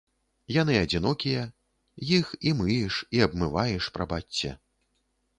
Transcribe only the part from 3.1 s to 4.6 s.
і абмываеш, прабачце.